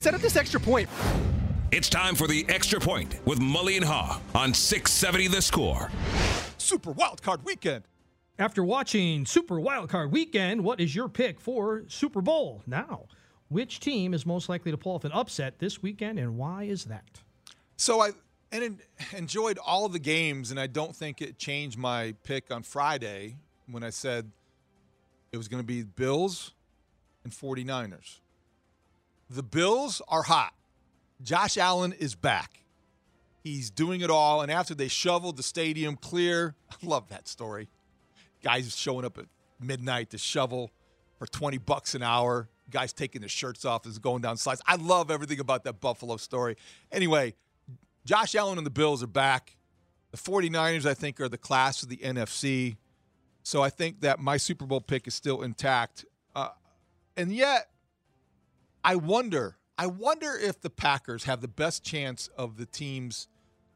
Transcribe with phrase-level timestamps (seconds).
[0.00, 0.88] Set up this extra point.
[1.72, 5.90] It's time for the extra point with Mully and Haugh on 670 The Score.
[6.58, 7.82] Super Wild Card Weekend.
[8.38, 12.62] After watching Super Wildcard Weekend, what is your pick for Super Bowl?
[12.66, 13.06] Now,
[13.48, 16.84] which team is most likely to pull off an upset this weekend, and why is
[16.84, 17.22] that?
[17.76, 18.10] So I
[18.52, 18.78] and
[19.16, 23.38] enjoyed all of the games, and I don't think it changed my pick on Friday
[23.68, 24.30] when I said
[25.32, 26.52] it was going to be Bills
[27.24, 28.20] and 49ers.
[29.28, 30.52] The Bills are hot.
[31.22, 32.62] Josh Allen is back.
[33.42, 34.42] He's doing it all.
[34.42, 37.68] And after they shoveled the stadium clear, I love that story.
[38.42, 39.26] Guys showing up at
[39.60, 40.70] midnight to shovel
[41.18, 42.48] for 20 bucks an hour.
[42.70, 44.60] Guys taking their shirts off as going down slides.
[44.66, 46.56] I love everything about that Buffalo story.
[46.90, 47.34] Anyway,
[48.04, 49.56] Josh Allen and the Bills are back.
[50.10, 52.76] The 49ers, I think, are the class of the NFC.
[53.42, 56.04] So I think that my Super Bowl pick is still intact.
[56.34, 56.48] Uh,
[57.16, 57.68] and yet,
[58.86, 63.26] I wonder, I wonder if the Packers have the best chance of the teams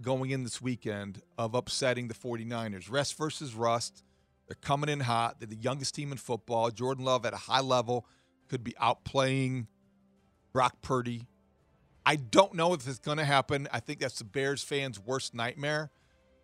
[0.00, 2.89] going in this weekend of upsetting the 49ers.
[2.89, 4.05] Rest versus rust.
[4.47, 5.41] They're coming in hot.
[5.41, 6.70] They're the youngest team in football.
[6.70, 8.06] Jordan Love at a high level
[8.47, 9.66] could be outplaying
[10.53, 11.27] Brock Purdy.
[12.06, 13.66] I don't know if it's going to happen.
[13.72, 15.91] I think that's the Bears fans' worst nightmare.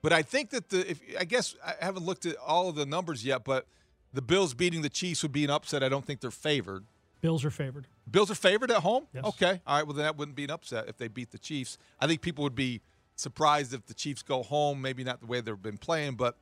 [0.03, 2.85] But I think that the if I guess I haven't looked at all of the
[2.85, 3.67] numbers yet, but
[4.13, 5.85] the Bills beating the Chiefs would be an upset.
[5.85, 6.85] I don't think they're favored.
[7.21, 7.87] Bills are favored.
[8.11, 9.07] Bills are favored at home?
[9.13, 9.25] Yes.
[9.25, 9.61] Okay.
[9.67, 9.87] All right.
[9.87, 11.77] Well, then that wouldn't be an upset if they beat the Chiefs.
[12.01, 12.81] I think people would be
[13.17, 16.37] surprised if the Chiefs go home, maybe not the way they've been playing, but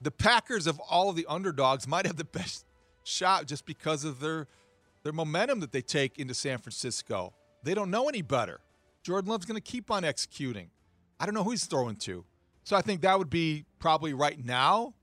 [0.00, 2.64] the Packers of all of the underdogs might have the best
[3.04, 4.46] shot just because of their
[5.02, 7.32] their momentum that they take into San Francisco.
[7.62, 8.60] They don't know any better.
[9.04, 10.70] Jordan Love's going to keep on executing.
[11.20, 12.24] I don't know who he's throwing to.
[12.64, 14.94] So I think that would be probably right now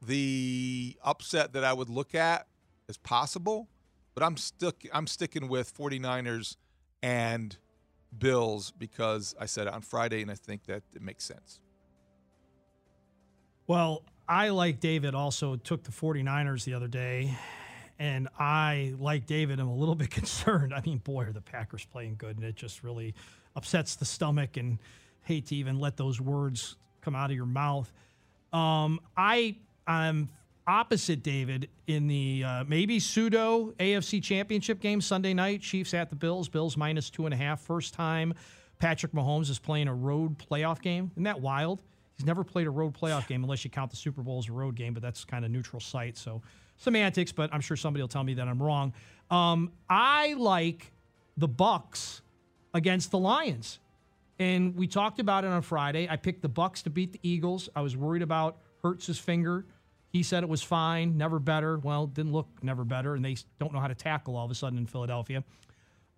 [0.00, 2.46] the upset that I would look at
[2.88, 3.68] as possible,
[4.18, 6.56] but I'm stuck I'm sticking with 49ers
[7.04, 7.56] and
[8.18, 11.60] Bills because I said it on Friday and I think that it makes sense.
[13.68, 17.38] Well, I, like David, also took the 49ers the other day.
[18.00, 20.74] And I, like David, I'm a little bit concerned.
[20.74, 22.38] I mean, boy, are the Packers playing good.
[22.38, 23.14] And it just really
[23.54, 24.78] upsets the stomach and
[25.22, 27.92] hate to even let those words come out of your mouth.
[28.52, 29.54] Um, I,
[29.86, 30.28] I'm
[30.68, 35.62] opposite David in the uh, maybe pseudo AFC championship game Sunday night.
[35.62, 36.48] Chiefs at the Bills.
[36.48, 37.60] Bills minus two and a half.
[37.60, 38.34] First time
[38.78, 41.10] Patrick Mahomes is playing a road playoff game.
[41.14, 41.82] Isn't that wild?
[42.16, 44.52] He's never played a road playoff game unless you count the Super Bowl as a
[44.52, 46.16] road game, but that's kind of neutral site.
[46.16, 46.42] So
[46.76, 48.92] semantics, but I'm sure somebody will tell me that I'm wrong.
[49.30, 50.92] Um, I like
[51.36, 52.22] the Bucks
[52.74, 53.78] against the Lions.
[54.40, 56.08] And we talked about it on Friday.
[56.08, 57.68] I picked the Bucks to beat the Eagles.
[57.74, 59.64] I was worried about Hurts's finger.
[60.10, 61.78] He said it was fine, never better.
[61.78, 64.54] Well, didn't look never better, and they don't know how to tackle all of a
[64.54, 65.44] sudden in Philadelphia.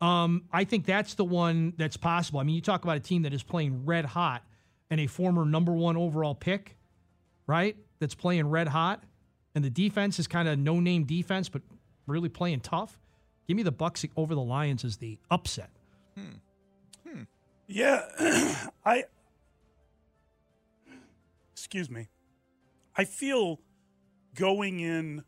[0.01, 2.41] Um, I think that's the one that's possible.
[2.41, 4.43] I mean, you talk about a team that is playing red hot
[4.91, 6.77] and a former number one overall pick,
[7.47, 7.77] right?
[7.99, 9.03] That's playing red hot,
[9.55, 11.63] and the defense is kind of no name defense, but
[12.07, 12.99] really playing tough.
[13.47, 15.71] Give me the Bucks over the Lions as the upset.
[17.67, 18.03] Yeah,
[18.85, 19.05] I.
[21.53, 22.09] Excuse me.
[22.97, 23.61] I feel
[24.41, 25.23] going in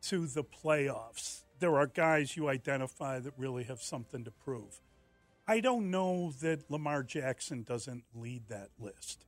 [0.00, 4.80] to the playoffs, there are guys you identify that really have something to prove.
[5.48, 9.24] I don't know that Lamar Jackson doesn't lead that list.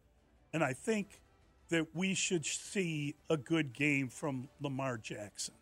[0.53, 1.21] And I think
[1.71, 5.55] that we should see a good game from Lamar Jackson.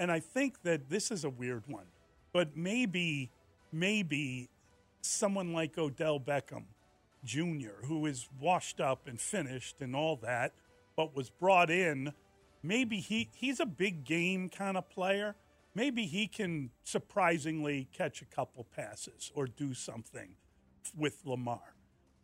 [0.00, 1.86] And I think that this is a weird one,
[2.32, 3.30] but maybe,
[3.70, 4.48] maybe
[5.02, 6.64] someone like Odell Beckham
[7.24, 10.52] Jr., who is washed up and finished and all that,
[10.96, 12.12] but was brought in,
[12.64, 15.36] maybe he, he's a big game kind of player.
[15.74, 20.36] Maybe he can surprisingly catch a couple passes or do something
[20.96, 21.74] with Lamar.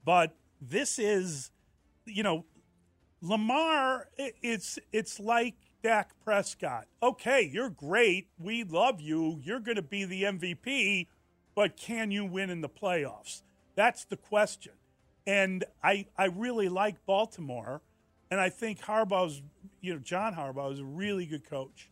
[0.05, 1.51] But this is,
[2.07, 2.45] you know,
[3.23, 6.87] Lamar, it's it's like Dak Prescott.
[7.03, 8.29] Okay, you're great.
[8.39, 9.41] We love you.
[9.43, 11.07] You're going to be the MVP,
[11.55, 13.43] but can you win in the playoffs?
[13.75, 14.73] That's the question.
[15.27, 17.83] And I I really like Baltimore,
[18.31, 19.43] and I think Harbaugh's,
[19.81, 21.91] you know, John Harbaugh is a really good coach.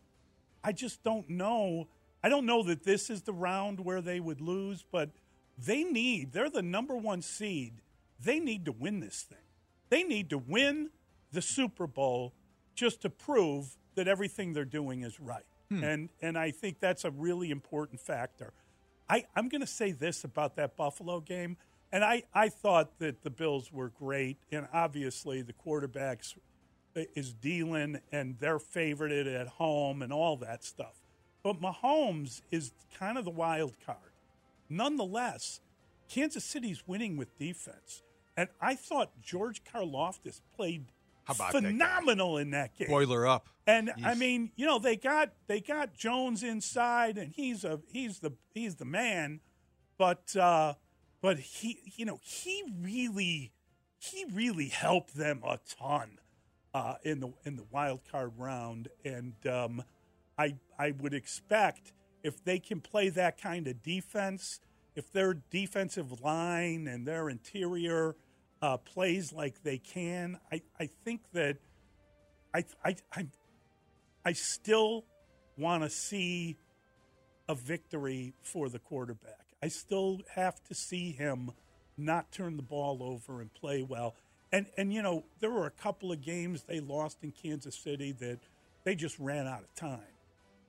[0.63, 1.87] I just don't know
[2.23, 5.09] I don't know that this is the round where they would lose, but
[5.57, 7.81] they need, they're the number one seed.
[8.23, 9.37] They need to win this thing.
[9.89, 10.89] They need to win
[11.31, 12.33] the Super Bowl
[12.75, 15.45] just to prove that everything they're doing is right.
[15.69, 15.83] Hmm.
[15.83, 18.53] And and I think that's a really important factor.
[19.09, 21.57] I, I'm going to say this about that Buffalo game.
[21.91, 24.37] And I, I thought that the Bills were great.
[24.51, 26.35] And obviously, the quarterbacks
[27.15, 31.01] is dealing and they're favored at home and all that stuff.
[31.43, 33.97] But Mahomes is kind of the wild card.
[34.69, 35.61] Nonetheless,
[36.09, 38.03] Kansas City's winning with defense.
[38.35, 40.85] And I thought George Karlaftis played
[41.51, 42.87] phenomenal that in that game.
[42.87, 43.47] Boiler up.
[43.67, 48.19] And I mean, you know, they got they got Jones inside and he's a he's
[48.19, 49.41] the he's the man,
[49.97, 50.73] but uh
[51.21, 53.51] but he you know, he really
[53.99, 56.17] he really helped them a ton
[56.73, 59.83] uh in the in the wild card round and um
[60.37, 61.91] I I would expect
[62.23, 64.61] if they can play that kind of defense,
[64.95, 68.15] if their defensive line and their interior
[68.61, 71.57] uh, plays like they can, I, I think that
[72.53, 73.27] I I I,
[74.25, 75.05] I still
[75.57, 76.57] want to see
[77.49, 79.45] a victory for the quarterback.
[79.61, 81.51] I still have to see him
[81.97, 84.15] not turn the ball over and play well.
[84.51, 88.11] And and you know there were a couple of games they lost in Kansas City
[88.13, 88.39] that
[88.83, 89.99] they just ran out of time.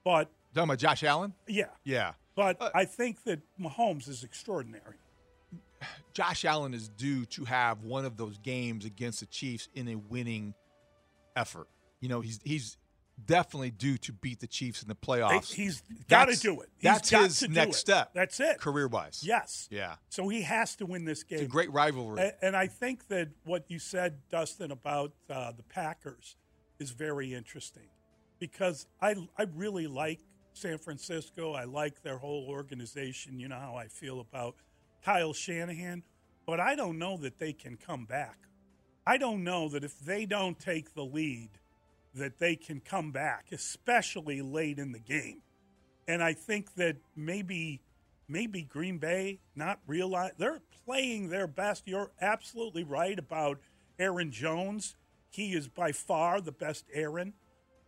[0.05, 2.13] But talking about Josh Allen, yeah, yeah.
[2.35, 4.97] But uh, I think that Mahomes is extraordinary.
[6.15, 9.95] Josh Allen is due to have one of those games against the Chiefs in a
[9.95, 10.55] winning
[11.37, 11.69] effort.
[12.01, 12.77] You know, he's he's
[13.27, 15.53] definitely due to beat the Chiefs in the playoffs.
[15.53, 16.69] He's got to do it.
[16.79, 18.11] He's that's his next step.
[18.15, 18.59] That's it.
[18.59, 19.23] Career wise.
[19.25, 19.69] Yes.
[19.71, 19.95] Yeah.
[20.09, 21.39] So he has to win this game.
[21.39, 22.21] It's a great rivalry.
[22.21, 26.37] And, and I think that what you said, Dustin, about uh, the Packers
[26.79, 27.89] is very interesting
[28.39, 30.21] because I, I really like
[30.53, 31.53] San Francisco.
[31.53, 33.39] I like their whole organization.
[33.39, 34.57] You know how I feel about
[35.05, 36.03] Kyle Shanahan.
[36.47, 38.39] But I don't know that they can come back.
[39.07, 41.51] I don't know that if they don't take the lead,
[42.15, 45.43] that they can come back, especially late in the game.
[46.09, 47.83] And I think that maybe
[48.29, 51.87] maybe Green Bay not realize they're playing their best.
[51.87, 53.59] You're absolutely right about
[53.99, 54.97] Aaron Jones.
[55.31, 57.35] He is by far the best Aaron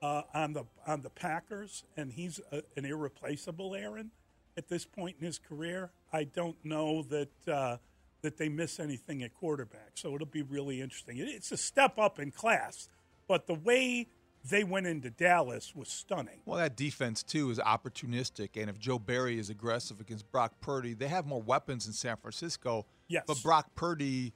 [0.03, 4.11] uh, on the on the Packers, and he's a, an irreplaceable Aaron
[4.57, 5.91] at this point in his career.
[6.13, 7.77] I don't know that uh,
[8.23, 11.19] that they miss anything at quarterback, so it'll be really interesting.
[11.19, 12.89] It's a step up in class,
[13.32, 14.08] but the way
[14.44, 16.40] they went into Dallas was stunning.
[16.44, 20.93] Well, that defense too is opportunistic, and if Joe Barry is aggressive against Brock Purdy,
[20.93, 22.84] they have more weapons in San Francisco.
[23.08, 24.34] Yes, but Brock Purdy,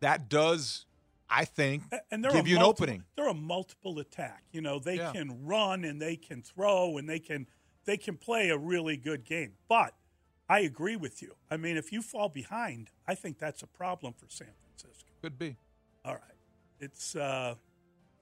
[0.00, 0.86] that does
[1.28, 3.04] I think, and they're give you multiple, an opening.
[3.14, 4.44] They're a multiple attack.
[4.52, 5.12] You know, they yeah.
[5.12, 7.46] can run and they can throw and they can
[7.84, 9.52] they can play a really good game.
[9.68, 9.92] But
[10.48, 11.34] I agree with you.
[11.50, 15.10] I mean, if you fall behind, I think that's a problem for San Francisco.
[15.20, 15.58] Could be.
[16.06, 16.22] All right.
[16.80, 17.56] It's uh